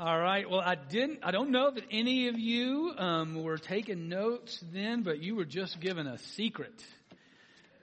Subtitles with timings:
[0.00, 0.48] All right.
[0.48, 1.24] Well, I didn't.
[1.24, 5.44] I don't know that any of you um, were taking notes then, but you were
[5.44, 6.84] just given a secret.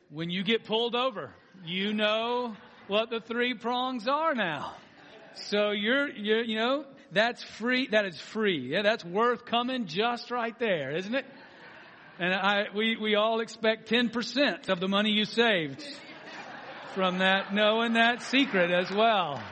[0.10, 1.31] When you get pulled over,
[1.65, 2.55] you know
[2.88, 4.75] what the three prongs are now.
[5.33, 7.88] So you're, you're, you know, that's free.
[7.88, 8.59] That is free.
[8.59, 11.25] Yeah, that's worth coming just right there, isn't it?
[12.18, 15.86] And I, we, we all expect 10% of the money you saved
[16.93, 19.43] from that, knowing that secret as well.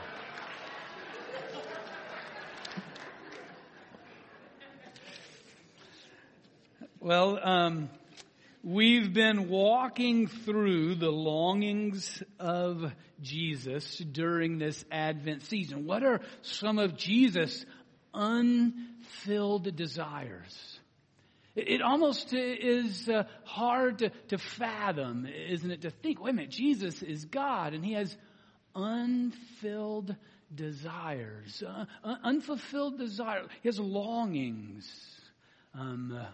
[7.03, 7.89] Well, um,
[8.63, 15.85] we've been walking through the longings of Jesus during this Advent season.
[15.85, 17.65] What are some of Jesus'
[18.13, 20.79] unfilled desires?
[21.57, 25.81] It almost is uh, hard to, fathom, isn't it?
[25.81, 28.15] To think, wait a minute, Jesus is God and he has
[28.73, 30.15] unfilled
[30.55, 31.83] desires, uh,
[32.23, 33.49] unfulfilled desires.
[33.65, 34.89] Has longings.
[35.75, 36.27] Um, uh,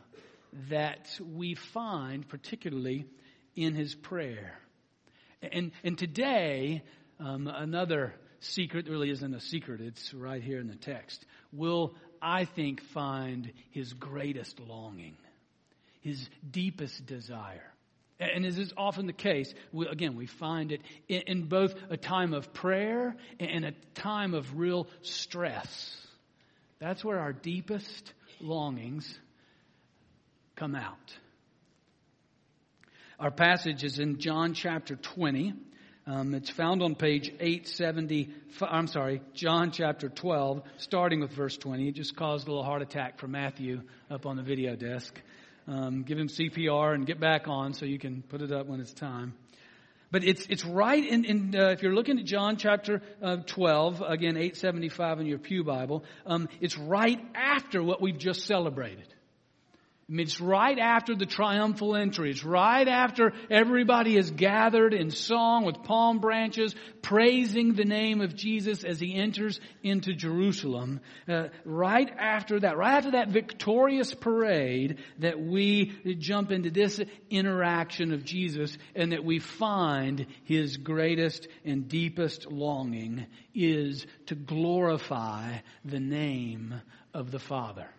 [0.69, 3.05] that we find particularly
[3.55, 4.58] in his prayer.
[5.42, 6.83] And, and today,
[7.19, 12.45] um, another secret really isn't a secret, it's right here in the text, will, I
[12.45, 15.17] think, find his greatest longing,
[16.02, 17.73] his deepest desire.
[18.20, 21.95] And as is often the case, we, again, we find it in, in both a
[21.95, 25.95] time of prayer and a time of real stress.
[26.80, 29.17] That's where our deepest longings
[30.59, 31.17] come out.
[33.17, 35.53] Our passage is in John chapter 20.
[36.05, 38.29] Um, it's found on page 870.
[38.61, 41.87] I'm sorry, John chapter 12, starting with verse 20.
[41.87, 45.17] It just caused a little heart attack for Matthew up on the video desk.
[45.65, 48.81] Um, give him CPR and get back on so you can put it up when
[48.81, 49.35] it's time.
[50.11, 54.02] But it's it's right in, in uh, if you're looking at John chapter uh, 12
[54.02, 59.13] again 875 in your pew Bible, um, it's right after what we've just celebrated.
[60.09, 62.31] I mean, it's right after the triumphal entry.
[62.31, 68.36] It's right after everybody is gathered in song with palm branches, praising the name of
[68.36, 71.02] Jesus as he enters into Jerusalem.
[71.27, 76.99] Uh, right after that, right after that victorious parade, that we jump into this
[77.30, 85.58] interaction of Jesus and that we find his greatest and deepest longing is to glorify
[85.86, 86.81] the name
[87.14, 87.89] of the Father.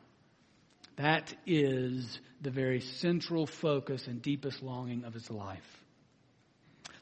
[1.00, 5.83] That is the very central focus and deepest longing of his life.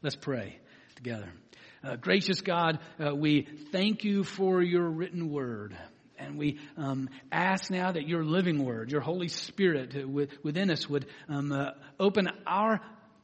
[0.03, 0.57] Let's pray
[0.95, 1.29] together.
[1.83, 5.77] Uh, gracious God, uh, we thank you for your written word.
[6.17, 10.07] And we um, ask now that your living word, your Holy Spirit uh,
[10.45, 12.81] within us would um, uh, open our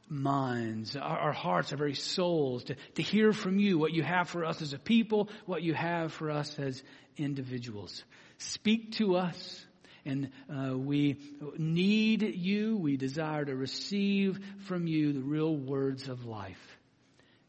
[0.09, 4.27] minds, our, our, hearts, our very souls to, to hear from you what you have
[4.27, 6.83] for us as a people, what you have for us as
[7.15, 8.03] individuals.
[8.39, 9.65] Speak to us
[10.05, 11.17] and uh, we
[11.57, 12.77] need you.
[12.77, 16.77] We desire to receive from you the real words of life.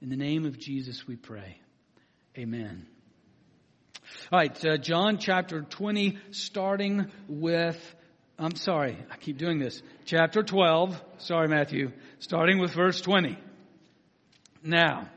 [0.00, 1.58] In the name of Jesus, we pray.
[2.36, 2.86] Amen.
[4.32, 7.76] All right, uh, John chapter 20, starting with,
[8.38, 9.82] I'm sorry, I keep doing this.
[10.04, 13.38] Chapter 12, sorry, Matthew, starting with verse 20.
[14.62, 15.08] Now,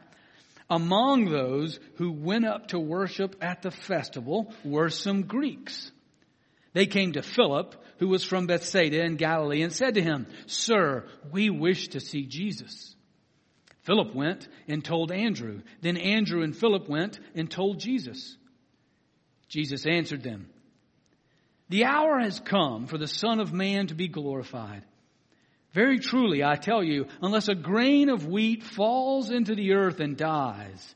[0.70, 5.92] among those who went up to worship at the festival were some Greeks.
[6.74, 11.08] They came to Philip, who was from Bethsaida in Galilee, and said to him, Sir,
[11.32, 12.96] we wish to see Jesus.
[13.84, 15.62] Philip went and told Andrew.
[15.82, 18.38] Then Andrew and Philip went and told Jesus.
[19.48, 20.48] Jesus answered them,
[21.70, 24.84] The hour has come for the Son of Man to be glorified.
[25.74, 30.18] Very truly, I tell you, unless a grain of wheat falls into the earth and
[30.18, 30.96] dies,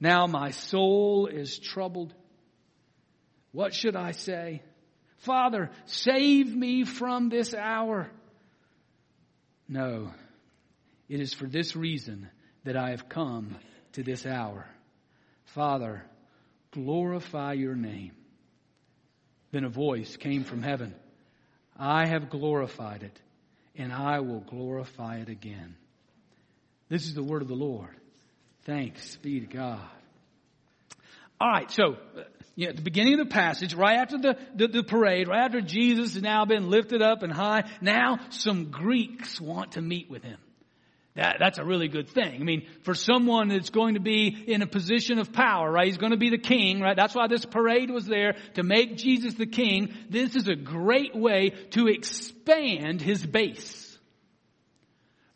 [0.00, 2.14] Now my soul is troubled.
[3.52, 4.62] What should I say?
[5.18, 8.10] Father, save me from this hour.
[9.68, 10.12] No,
[11.08, 12.28] it is for this reason
[12.64, 13.56] that I have come
[13.92, 14.66] to this hour.
[15.46, 16.04] Father,
[16.72, 18.12] glorify your name.
[19.52, 20.94] Then a voice came from heaven.
[21.78, 23.18] I have glorified it,
[23.74, 25.76] and I will glorify it again.
[26.88, 27.96] This is the word of the Lord.
[28.66, 29.80] Thanks be to God.
[31.40, 32.22] All right, so uh,
[32.56, 35.60] know, at the beginning of the passage, right after the, the, the, parade, right after
[35.60, 40.24] Jesus has now been lifted up and high, now some Greeks want to meet with
[40.24, 40.38] him.
[41.14, 42.40] That, that's a really good thing.
[42.40, 45.86] I mean, for someone that's going to be in a position of power, right?
[45.86, 46.96] He's going to be the king, right?
[46.96, 49.94] That's why this parade was there, to make Jesus the king.
[50.10, 53.85] This is a great way to expand his base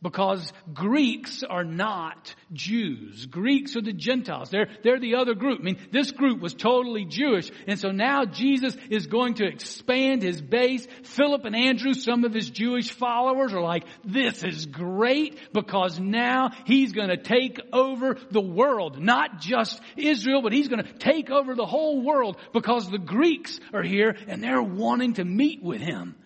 [0.02, 3.26] because Greeks are not Jews.
[3.26, 4.50] Greeks are the Gentiles.
[4.50, 5.61] They're, they're the other group.
[5.61, 7.50] I mean, this group was totally Jewish.
[7.67, 10.87] And so now Jesus is going to expand his base.
[11.02, 16.50] Philip and Andrew, some of his Jewish followers are like, this is great because now
[16.64, 18.99] he's going to take over the world.
[18.99, 23.61] Not just Israel, but he's going to take over the whole world because the Greeks
[23.75, 26.17] are here and they're wanting to meet with him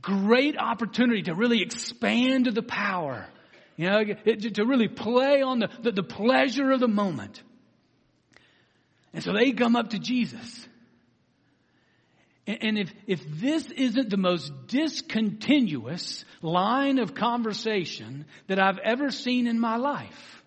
[0.00, 3.26] great opportunity to really expand the power,
[3.76, 7.42] you know, to really play on the, the, the pleasure of the moment.
[9.12, 10.66] And so they come up to Jesus.
[12.46, 19.46] And if, if this isn't the most discontinuous line of conversation that I've ever seen
[19.46, 20.42] in my life,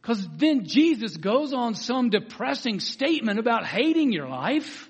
[0.00, 4.89] because then Jesus goes on some depressing statement about hating your life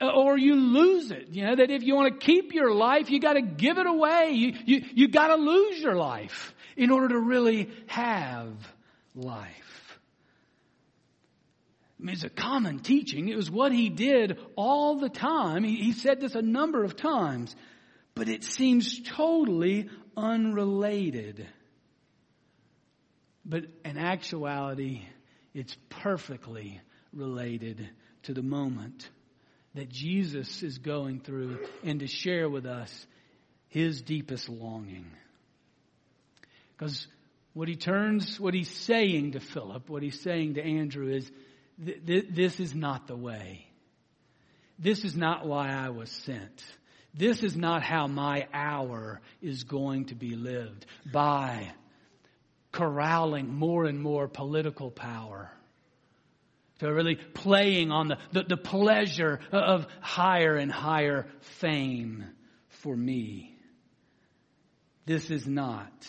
[0.00, 1.28] or you lose it.
[1.32, 3.86] You know, that if you want to keep your life, you got to give it
[3.86, 4.32] away.
[4.32, 8.52] You, you, you got to lose your life in order to really have
[9.14, 9.98] life.
[12.00, 13.28] I mean, it's a common teaching.
[13.28, 15.64] It was what he did all the time.
[15.64, 17.54] He, he said this a number of times,
[18.14, 21.48] but it seems totally unrelated.
[23.44, 25.02] But in actuality,
[25.54, 26.80] it's perfectly
[27.12, 27.88] related
[28.24, 29.08] to the moment
[29.78, 33.06] that Jesus is going through and to share with us
[33.68, 35.06] his deepest longing.
[36.76, 37.06] Because
[37.52, 41.30] what he turns, what he's saying to Philip, what he's saying to Andrew is,
[41.84, 43.68] th- th- this is not the way.
[44.80, 46.64] This is not why I was sent.
[47.14, 51.70] This is not how my hour is going to be lived by
[52.72, 55.52] corralling more and more political power
[56.78, 62.24] to really playing on the, the, the pleasure of higher and higher fame
[62.68, 63.54] for me.
[65.06, 66.06] This is not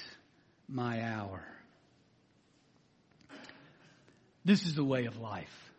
[0.68, 1.44] my hour.
[4.46, 5.72] This is the way of life.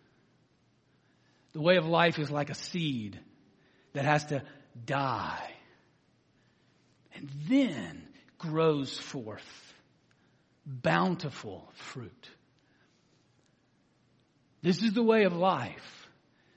[1.52, 3.18] The way of life is like a seed
[3.92, 4.42] that has to
[4.86, 5.50] die
[7.14, 8.02] and then
[8.38, 9.74] grows forth
[10.64, 12.30] bountiful fruit.
[14.62, 16.00] This is the way of life.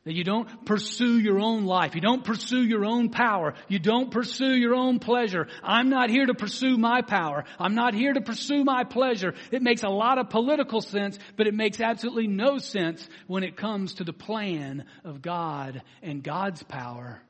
[0.06, 1.96] That you don't pursue your own life.
[1.96, 3.54] You don't pursue your own power.
[3.70, 5.48] You don't pursue your own pleasure.
[5.64, 7.46] I'm not here to pursue my power.
[7.58, 9.34] I'm not here to pursue my pleasure.
[9.50, 13.56] It makes a lot of political sense, but it makes absolutely no sense when it
[13.56, 17.22] comes to the plan of God and God's power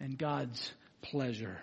[0.00, 0.72] and God's
[1.02, 1.58] pleasure.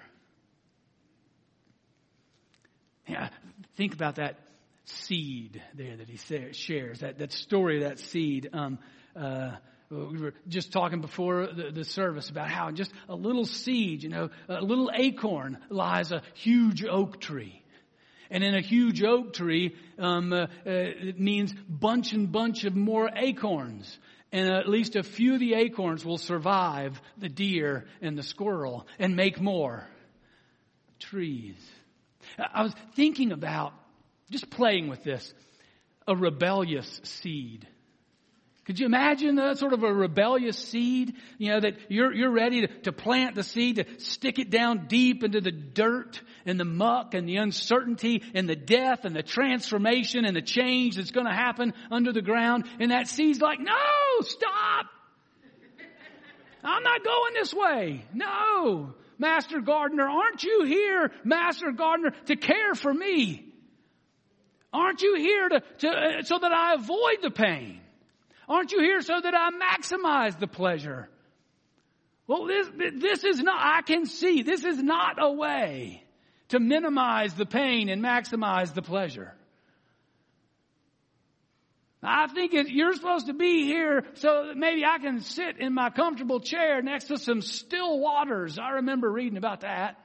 [3.08, 3.28] Yeah,
[3.76, 4.40] think about that
[4.86, 6.18] seed there that he
[6.54, 8.50] shares, that, that story of that seed.
[8.54, 8.80] Um,
[9.16, 9.52] uh,
[9.90, 14.10] we were just talking before the, the, service about how just a little seed, you
[14.10, 17.62] know, a little acorn lies a huge oak tree.
[18.30, 22.76] And in a huge oak tree, um, uh, uh, it means bunch and bunch of
[22.76, 24.00] more acorns.
[24.32, 28.88] And at least a few of the acorns will survive the deer and the squirrel
[28.98, 29.86] and make more
[31.00, 31.58] trees.
[32.38, 33.74] I was thinking about
[34.32, 35.34] just playing with this.
[36.08, 37.68] A rebellious seed.
[38.66, 41.16] Could you imagine that sort of a rebellious seed?
[41.40, 44.86] You know, that you're, you're ready to, to plant the seed, to stick it down
[44.88, 49.24] deep into the dirt and the muck and the uncertainty and the death and the
[49.24, 52.66] transformation and the change that's going to happen under the ground.
[52.80, 53.74] And that seed's like, no,
[54.22, 54.86] stop.
[56.64, 58.06] I'm not going this way.
[58.14, 58.94] No.
[59.18, 63.51] Master Gardener, aren't you here, Master Gardener, to care for me?
[64.74, 67.82] Aren't you here to, to, uh, so that I avoid the pain?
[68.48, 71.10] Aren't you here so that I maximize the pleasure?
[72.28, 76.04] Well, this, this is not, I can see, this is not a way
[76.50, 79.34] to minimize the pain and maximize the pleasure.
[82.04, 85.92] I think you're supposed to be here so that maybe I can sit in my
[85.92, 88.58] comfortable chair next to some still waters.
[88.58, 90.01] I remember reading about that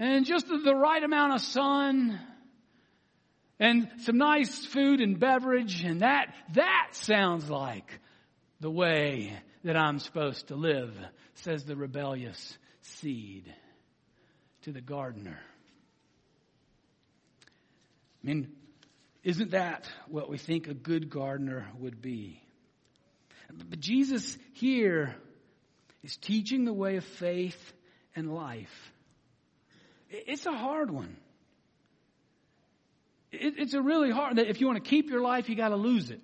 [0.00, 2.18] and just the right amount of sun
[3.60, 8.00] and some nice food and beverage and that that sounds like
[8.60, 10.96] the way that I'm supposed to live
[11.34, 13.54] says the rebellious seed
[14.62, 15.38] to the gardener
[18.22, 18.52] I mean
[19.22, 22.42] Isn't that what we think a good gardener would be?
[23.52, 25.14] But Jesus here
[26.02, 27.72] is teaching the way of faith
[28.14, 28.92] and life.
[30.10, 31.16] It's a hard one.
[33.32, 36.10] It's a really hard, that if you want to keep your life, you gotta lose
[36.10, 36.20] it.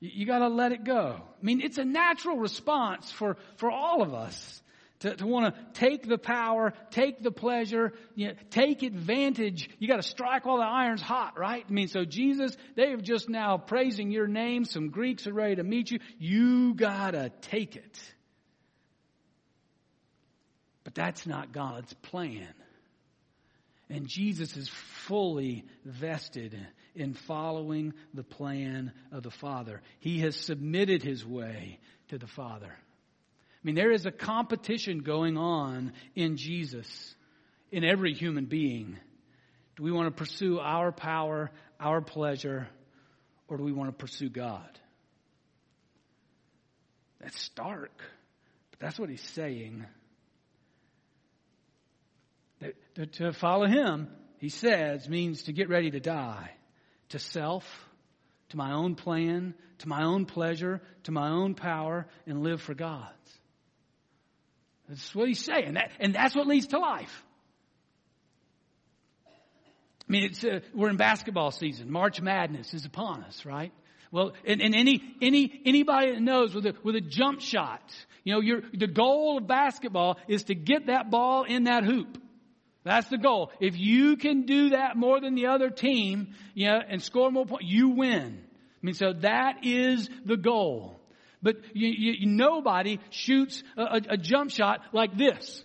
[0.00, 1.20] You gotta let it go.
[1.20, 4.62] I mean, it's a natural response for, for all of us
[5.00, 9.68] to, to want to take the power, take the pleasure, you know, take advantage.
[9.78, 11.64] You got to strike while the iron's hot, right?
[11.68, 14.64] I mean, so Jesus, they are just now praising your name.
[14.64, 16.00] Some Greeks are ready to meet you.
[16.18, 17.98] You got to take it.
[20.98, 22.52] That's not God's plan.
[23.88, 24.68] And Jesus is
[25.06, 26.58] fully vested
[26.96, 29.80] in following the plan of the Father.
[30.00, 31.78] He has submitted his way
[32.08, 32.66] to the Father.
[32.72, 37.14] I mean, there is a competition going on in Jesus,
[37.70, 38.98] in every human being.
[39.76, 42.66] Do we want to pursue our power, our pleasure,
[43.46, 44.68] or do we want to pursue God?
[47.20, 48.02] That's stark,
[48.72, 49.86] but that's what he's saying.
[52.60, 56.50] That to follow him, he says, means to get ready to die
[57.10, 57.64] to self,
[58.50, 62.74] to my own plan, to my own pleasure, to my own power, and live for
[62.74, 63.14] God's.
[64.88, 65.74] That's what he's saying.
[65.74, 67.24] That, and that's what leads to life.
[69.26, 71.90] I mean, it's, uh, we're in basketball season.
[71.90, 73.72] March Madness is upon us, right?
[74.10, 77.82] Well, and, and any, any, anybody that knows with a, with a jump shot,
[78.24, 82.16] you know, your, the goal of basketball is to get that ball in that hoop.
[82.88, 83.52] That's the goal.
[83.60, 87.44] If you can do that more than the other team, you know, and score more
[87.44, 88.40] points, you win.
[88.42, 90.98] I mean, so that is the goal.
[91.42, 95.62] But you, you, nobody shoots a, a, a, jump shot like this,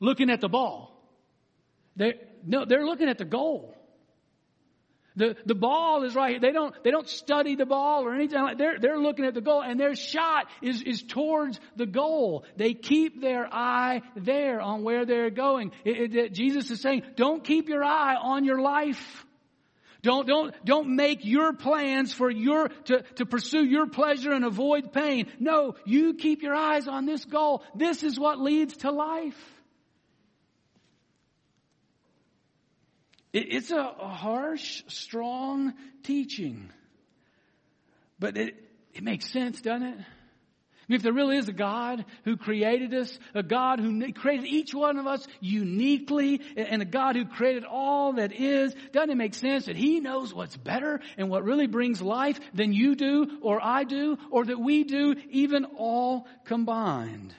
[0.00, 1.00] looking at the ball.
[1.94, 2.14] They
[2.44, 3.72] no, they're looking at the goal.
[5.16, 6.40] The, the ball is right here.
[6.40, 9.40] They don't, they don't study the ball or anything like They're, they're looking at the
[9.40, 12.44] goal and their shot is, is towards the goal.
[12.56, 15.70] They keep their eye there on where they're going.
[15.84, 19.24] It, it, Jesus is saying, don't keep your eye on your life.
[20.02, 24.92] Don't, don't, don't make your plans for your, to, to pursue your pleasure and avoid
[24.92, 25.28] pain.
[25.38, 27.62] No, you keep your eyes on this goal.
[27.74, 29.38] This is what leads to life.
[32.96, 35.74] It, it's a, a harsh, strong
[36.04, 36.70] teaching.
[38.18, 38.54] But it,
[38.92, 39.98] it makes sense, doesn't it?
[40.84, 44.46] I mean, if there really is a God who created us, a God who created
[44.46, 49.16] each one of us uniquely, and a God who created all that is, doesn't it
[49.16, 53.38] make sense that He knows what's better and what really brings life than you do,
[53.40, 57.34] or I do, or that we do, even all combined?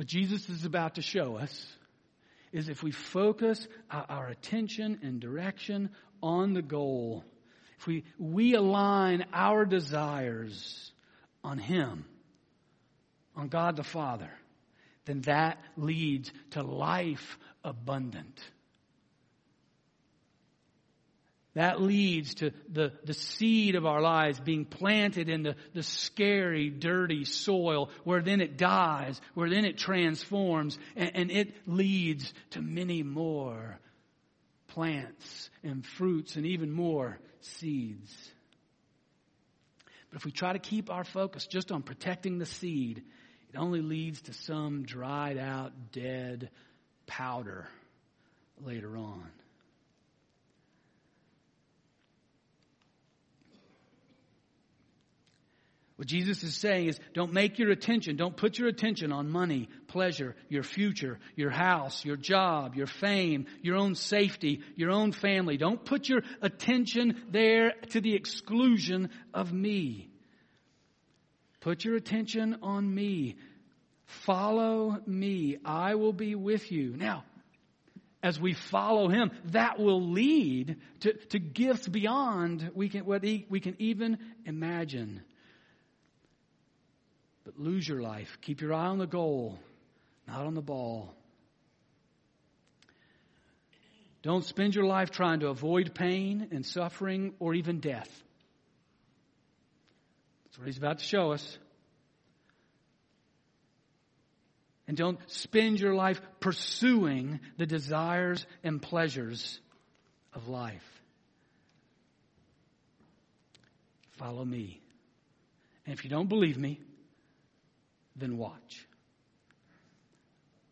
[0.00, 1.66] What Jesus is about to show us
[2.52, 5.90] is if we focus our attention and direction
[6.22, 7.22] on the goal,
[7.78, 10.90] if we, we align our desires
[11.44, 12.06] on Him,
[13.36, 14.30] on God the Father,
[15.04, 18.40] then that leads to life abundant.
[21.54, 26.70] That leads to the, the seed of our lives being planted in the, the scary,
[26.70, 32.62] dirty soil where then it dies, where then it transforms, and, and it leads to
[32.62, 33.80] many more
[34.68, 38.14] plants and fruits and even more seeds.
[40.10, 43.02] But if we try to keep our focus just on protecting the seed,
[43.52, 46.50] it only leads to some dried out, dead
[47.06, 47.68] powder
[48.60, 49.26] later on.
[56.00, 59.68] What Jesus is saying is don't make your attention, don't put your attention on money,
[59.86, 65.58] pleasure, your future, your house, your job, your fame, your own safety, your own family.
[65.58, 70.08] Don't put your attention there to the exclusion of me.
[71.60, 73.36] Put your attention on me.
[74.06, 75.58] Follow me.
[75.66, 76.96] I will be with you.
[76.96, 77.24] Now,
[78.22, 83.60] as we follow him, that will lead to, to gifts beyond we can, what we
[83.60, 84.16] can even
[84.46, 85.20] imagine.
[87.44, 88.38] But lose your life.
[88.42, 89.58] Keep your eye on the goal,
[90.26, 91.14] not on the ball.
[94.22, 98.10] Don't spend your life trying to avoid pain and suffering or even death.
[100.44, 101.58] That's what he's about to show us.
[104.86, 109.60] And don't spend your life pursuing the desires and pleasures
[110.34, 110.84] of life.
[114.18, 114.80] Follow me.
[115.86, 116.80] And if you don't believe me,
[118.20, 118.86] then watch.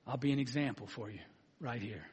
[0.06, 1.20] I'll be an example for you
[1.60, 2.06] right here.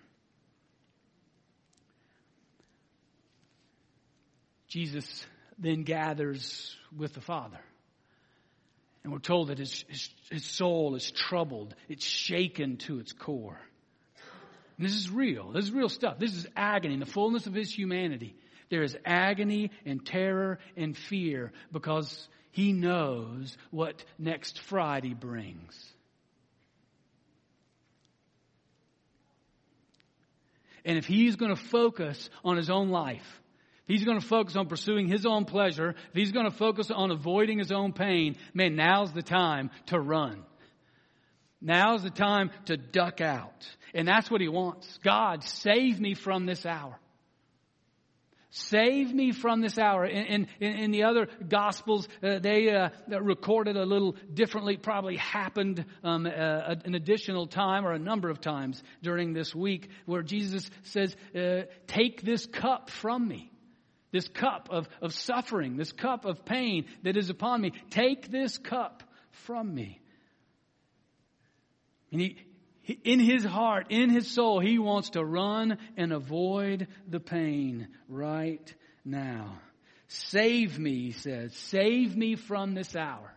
[4.67, 5.25] Jesus
[5.57, 7.59] then gathers with the Father.
[9.03, 11.75] And we're told that his, his, his, soul is troubled.
[11.87, 13.59] It's shaken to its core.
[14.77, 15.51] And this is real.
[15.51, 16.17] This is real stuff.
[16.17, 18.35] This is agony, in the fullness of his humanity.
[18.69, 25.77] There is agony and terror and fear because he knows what next Friday brings.
[30.85, 33.41] And if he's going to focus on his own life,
[33.85, 36.91] if he's going to focus on pursuing his own pleasure, if he's going to focus
[36.91, 40.41] on avoiding his own pain, man, now's the time to run.
[41.59, 43.67] Now's the time to duck out.
[43.93, 44.97] And that's what he wants.
[45.03, 46.97] God, save me from this hour.
[48.57, 50.05] Save me from this hour.
[50.05, 52.87] In, in, in the other Gospels, uh, they uh,
[53.19, 56.29] recorded a little differently, probably happened um, uh,
[56.85, 61.63] an additional time or a number of times during this week where Jesus says, uh,
[61.87, 63.51] Take this cup from me.
[64.13, 67.73] This cup of, of suffering, this cup of pain that is upon me.
[67.89, 69.99] Take this cup from me.
[72.13, 72.37] And he,
[73.03, 78.73] in his heart, in his soul, he wants to run and avoid the pain right
[79.03, 79.59] now.
[80.07, 81.55] Save me, he says.
[81.55, 83.33] Save me from this hour.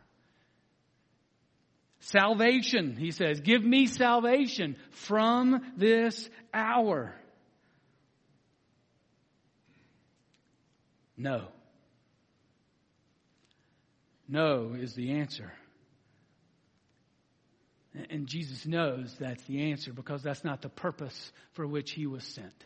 [2.00, 3.40] Salvation, he says.
[3.40, 7.14] Give me salvation from this hour.
[11.16, 11.48] No.
[14.28, 15.52] No is the answer.
[18.10, 22.24] And Jesus knows that's the answer because that's not the purpose for which he was
[22.24, 22.64] sent.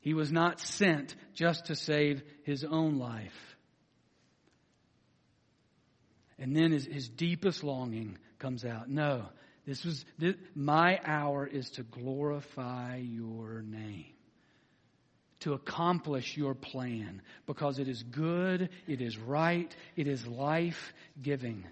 [0.00, 3.56] He was not sent just to save his own life.
[6.38, 8.88] And then his, his deepest longing comes out.
[8.88, 9.26] No,
[9.66, 14.12] this was this, my hour is to glorify your name,
[15.40, 21.64] to accomplish your plan, because it is good, it is right, it is life giving.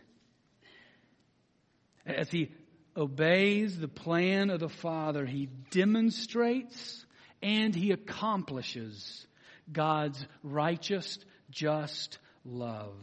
[2.06, 2.50] As he
[2.96, 7.04] obeys the plan of the Father, he demonstrates
[7.42, 9.26] and he accomplishes
[9.70, 11.18] God's righteous,
[11.50, 12.94] just love.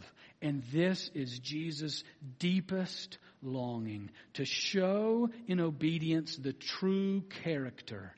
[0.42, 2.04] And this is Jesus'
[2.40, 8.16] deepest longing to show in obedience the true character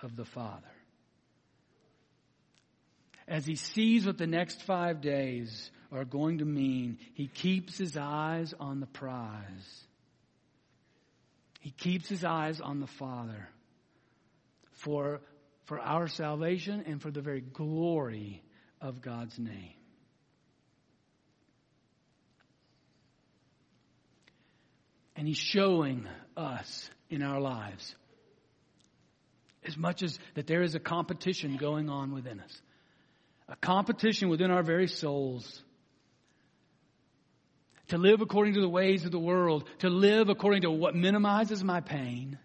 [0.00, 0.66] of the Father.
[3.28, 7.96] As he sees what the next five days are going to mean, he keeps his
[7.96, 9.86] eyes on the prize.
[11.62, 13.48] He keeps his eyes on the Father
[14.72, 15.20] for,
[15.66, 18.42] for our salvation and for the very glory
[18.80, 19.74] of God's name.
[25.14, 27.94] And he's showing us in our lives
[29.64, 32.60] as much as that there is a competition going on within us,
[33.48, 35.62] a competition within our very souls
[37.92, 41.62] to live according to the ways of the world, to live according to what minimizes
[41.62, 42.38] my pain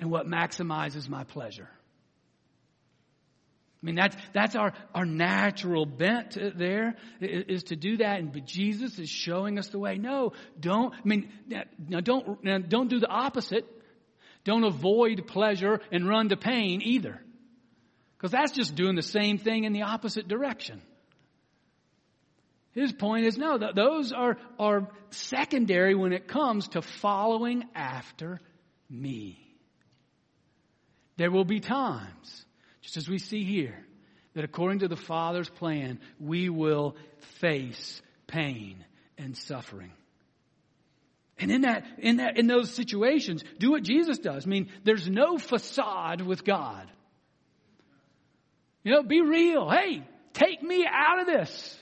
[0.00, 1.68] and what maximizes my pleasure.
[3.80, 8.18] I mean, that's, that's our, our natural bent uh, there is to do that.
[8.18, 9.98] And, but Jesus is showing us the way.
[9.98, 11.30] No, don't, I mean,
[11.78, 13.64] now don't, now don't do the opposite.
[14.42, 17.20] Don't avoid pleasure and run to pain either.
[18.16, 20.82] Because that's just doing the same thing in the opposite direction.
[22.74, 28.40] His point is no, those are, are secondary when it comes to following after
[28.90, 29.38] me.
[31.16, 32.44] There will be times,
[32.82, 33.86] just as we see here,
[34.34, 36.96] that according to the Father's plan, we will
[37.38, 38.84] face pain
[39.16, 39.92] and suffering.
[41.38, 44.46] And in that, in that, in those situations, do what Jesus does.
[44.46, 46.90] I mean, there's no facade with God.
[48.82, 49.70] You know, be real.
[49.70, 51.78] Hey, take me out of this.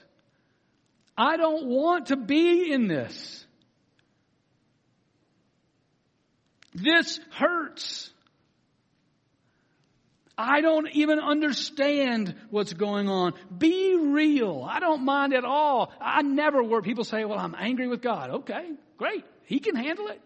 [1.16, 3.46] I don't want to be in this.
[6.74, 8.10] This hurts.
[10.38, 13.34] I don't even understand what's going on.
[13.56, 14.66] Be real.
[14.68, 15.92] I don't mind at all.
[16.00, 16.84] I never work.
[16.84, 18.30] People say, well, I'm angry with God.
[18.30, 19.24] Okay, great.
[19.44, 20.20] He can handle it.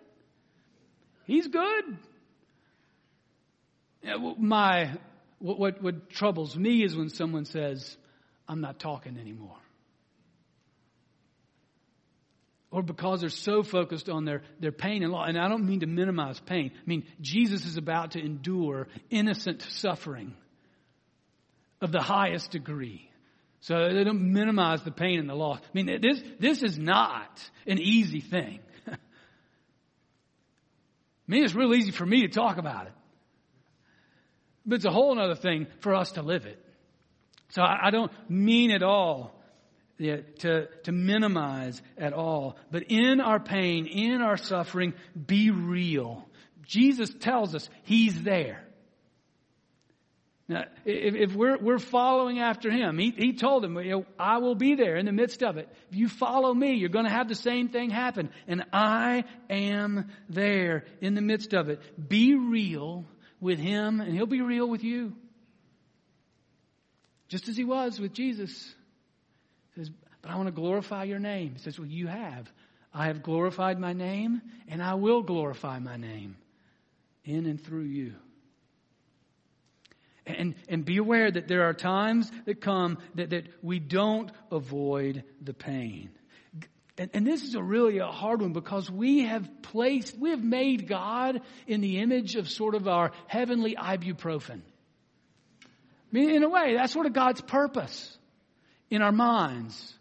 [1.25, 1.99] He's good.
[4.39, 4.93] My,
[5.41, 7.97] what, what, what troubles me is when someone says,
[8.49, 9.59] I'm not talking anymore
[12.71, 15.29] or because they're so focused on their, their pain and loss.
[15.29, 16.73] And I don't mean to minimize pain.
[16.75, 20.35] I mean, Jesus is about to endure innocent suffering
[21.81, 23.09] of the highest degree.
[23.61, 25.61] So they don't minimize the pain and the loss.
[25.63, 28.61] I mean, this, this is not an easy thing.
[28.89, 28.97] I
[31.27, 32.93] mean, it's real easy for me to talk about it.
[34.65, 36.63] But it's a whole other thing for us to live it.
[37.51, 39.36] So I, I don't mean at all
[39.99, 42.57] yeah, to, to minimize at all.
[42.71, 46.27] But in our pain, in our suffering, be real.
[46.67, 48.63] Jesus tells us He's there.
[50.49, 54.75] Now, if, if we're, we're following after Him, He, he told know, I will be
[54.75, 55.69] there in the midst of it.
[55.91, 58.31] If you follow me, you're going to have the same thing happen.
[58.47, 61.81] And I am there in the midst of it.
[62.09, 63.07] Be real
[63.41, 65.15] with Him, and He'll be real with you.
[67.29, 68.75] Just as He was with Jesus.
[69.77, 69.91] Says,
[70.23, 71.53] but I want to glorify your name.
[71.53, 72.51] He says, well, you have.
[72.93, 76.37] I have glorified my name, and I will glorify my name
[77.25, 78.15] in and through you.
[80.27, 85.23] And, and be aware that there are times that come that, that we don't avoid
[85.41, 86.11] the pain.
[86.99, 90.43] And, and this is a really a hard one because we have placed, we have
[90.43, 94.63] made God in the image of sort of our heavenly ibuprofen.
[95.63, 95.67] I
[96.11, 98.17] mean, in a way, that's sort of God's purpose
[98.91, 99.95] in our minds.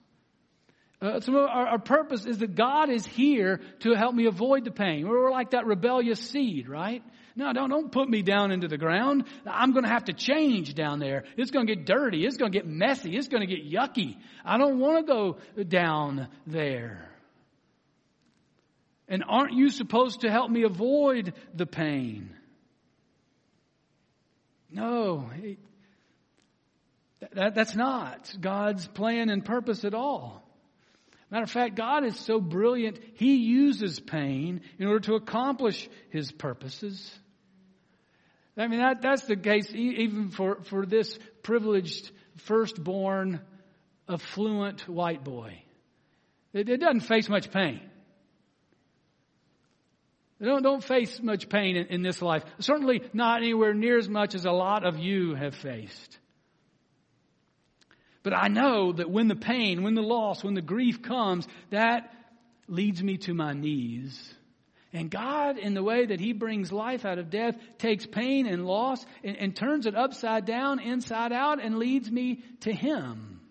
[1.01, 4.71] Uh, so our, our, purpose is that God is here to help me avoid the
[4.71, 5.07] pain.
[5.07, 7.03] We're like that rebellious seed, right?
[7.35, 9.25] No, don't, don't put me down into the ground.
[9.45, 11.25] I'm going to have to change down there.
[11.35, 12.25] It's going to get dirty.
[12.25, 13.15] It's going to get messy.
[13.17, 14.15] It's going to get yucky.
[14.45, 17.09] I don't want to go down there.
[19.09, 22.31] And aren't you supposed to help me avoid the pain?
[24.71, 25.29] No,
[27.33, 30.41] that, that's not God's plan and purpose at all.
[31.31, 36.31] Matter of fact, God is so brilliant, He uses pain in order to accomplish His
[36.31, 37.11] purposes.
[38.57, 43.41] I mean, that, that's the case even for, for this privileged firstborn
[44.07, 45.61] affluent white boy.
[46.53, 47.81] It, it doesn't face much pain.
[50.39, 52.43] They don't, don't face much pain in, in this life.
[52.59, 56.17] Certainly not anywhere near as much as a lot of you have faced.
[58.25, 62.11] But I know that when the pain, when the loss, when the grief comes, that
[62.67, 64.35] leads me to my knees
[64.95, 68.65] and God, in the way that He brings life out of death, takes pain and
[68.65, 73.41] loss and, and turns it upside down, inside out, and leads me to Him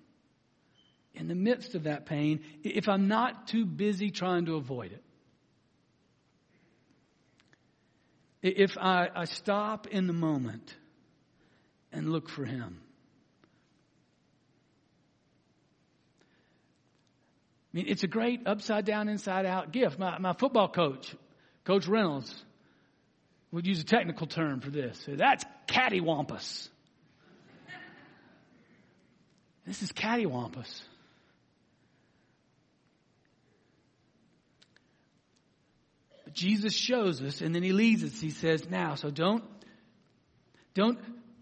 [1.14, 5.04] in the midst of that pain if I'm not too busy trying to avoid it.
[8.40, 10.74] If I, I stop in the moment
[11.92, 12.80] and look for Him.
[17.74, 19.98] I mean, it's a great upside down, inside out gift.
[19.98, 21.12] My, my football coach
[21.64, 22.32] Coach Reynolds
[23.50, 25.02] would use a technical term for this.
[25.08, 26.68] That's cattywampus.
[29.66, 30.82] This is cattywampus.
[36.24, 38.20] But Jesus shows us, and then he leads us.
[38.20, 39.42] He says, now, so don't,
[40.74, 40.98] don't,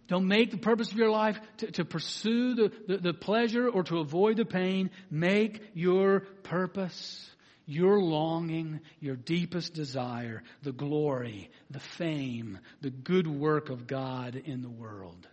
[0.08, 3.82] don't make the purpose of your life to, to pursue the, the, the pleasure or
[3.84, 4.90] to avoid the pain.
[5.10, 7.28] Make your purpose
[7.66, 14.62] your longing, your deepest desire, the glory, the fame, the good work of God in
[14.62, 15.26] the world.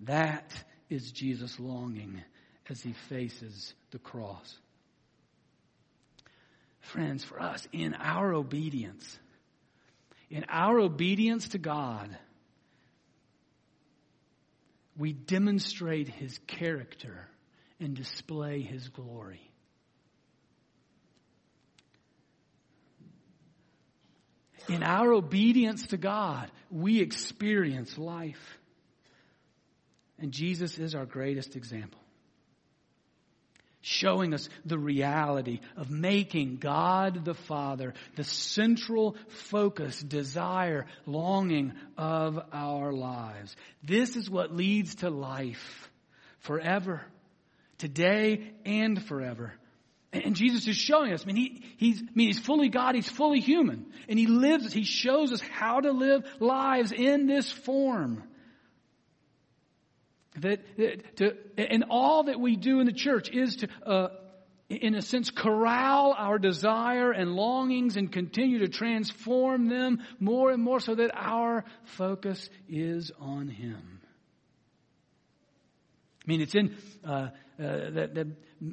[0.00, 0.52] That
[0.88, 2.22] is Jesus' longing
[2.68, 4.58] as he faces the cross.
[6.80, 9.18] Friends, for us, in our obedience,
[10.30, 12.16] in our obedience to God,
[14.96, 17.28] we demonstrate his character
[17.80, 19.52] and display his glory.
[24.68, 28.58] in our obedience to God, we experience life.
[30.18, 32.00] And Jesus is our greatest example.
[33.82, 42.38] Showing us the reality of making God the Father the central focus, desire, longing of
[42.52, 43.56] our lives.
[43.82, 45.90] This is what leads to life
[46.38, 47.02] forever,
[47.78, 49.52] today and forever.
[50.12, 53.08] And Jesus is showing us, I mean, he, he's, I mean, he's fully God, he's
[53.08, 53.86] fully human.
[54.08, 58.22] And he lives, he shows us how to live lives in this form.
[60.40, 64.08] That, to, and all that we do in the church is to, uh,
[64.70, 70.62] in a sense, corral our desire and longings and continue to transform them more and
[70.62, 74.00] more so that our focus is on Him.
[76.24, 78.26] I mean, it's in uh, uh, that, that,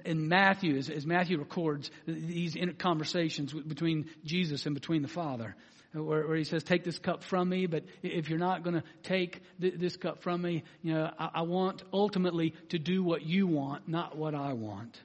[0.05, 5.55] in Matthew, as, as, Matthew records these conversations between Jesus and between the Father,
[5.93, 8.83] where, where, he says, "Take this cup from me, but if you're not going to
[9.03, 13.23] take th- this cup from me, you know, I, I want ultimately to do what
[13.23, 14.99] you want, not what I want.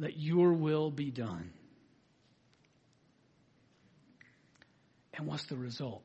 [0.00, 1.52] Let your will be done."
[5.14, 6.04] And what's the result?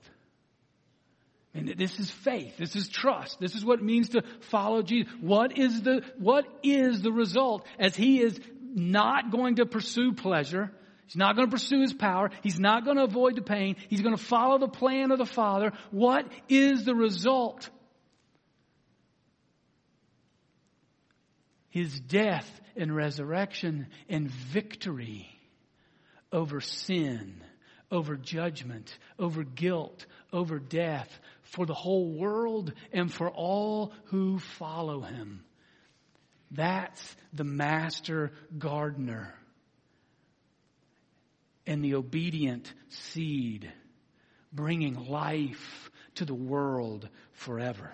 [1.56, 2.58] And this is faith.
[2.58, 3.40] This is trust.
[3.40, 5.12] This is what it means to follow Jesus.
[5.22, 10.72] What is the, what is the result as he is not going to pursue pleasure?
[11.14, 12.32] He's not going to pursue his power.
[12.42, 13.76] He's not going to avoid the pain.
[13.88, 15.72] He's going to follow the plan of the Father.
[15.92, 17.70] What is the result?
[21.70, 25.30] His death and resurrection and victory
[26.32, 27.44] over sin,
[27.92, 35.02] over judgment, over guilt, over death, for the whole world and for all who follow
[35.02, 35.44] him.
[36.50, 39.36] That's the master gardener
[41.66, 43.72] and the obedient seed
[44.52, 47.92] bringing life to the world forever.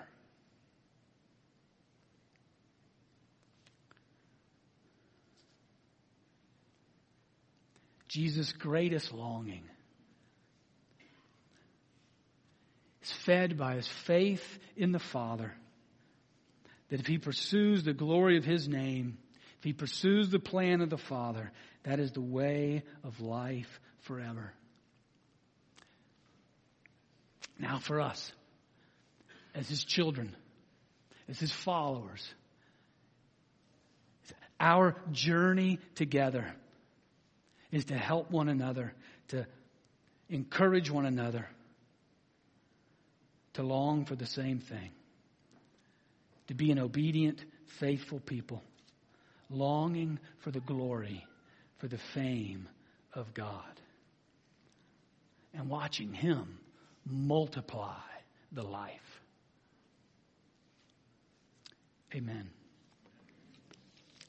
[8.09, 9.63] Jesus' greatest longing
[13.03, 15.53] is fed by his faith in the Father.
[16.89, 19.19] That if he pursues the glory of his name,
[19.59, 21.51] if he pursues the plan of the Father,
[21.83, 24.51] that is the way of life forever.
[27.57, 28.31] Now, for us,
[29.53, 30.35] as his children,
[31.27, 32.27] as his followers,
[34.59, 36.53] our journey together
[37.71, 38.93] is to help one another,
[39.29, 39.45] to
[40.29, 41.47] encourage one another
[43.53, 44.91] to long for the same thing
[46.49, 47.43] to be an obedient,
[47.79, 48.63] faithful people,
[49.51, 51.23] longing for the glory,
[51.79, 52.67] for the fame
[53.13, 53.63] of God,
[55.53, 56.59] and watching Him
[57.05, 57.97] multiply
[58.51, 58.91] the life.
[62.13, 62.49] Amen.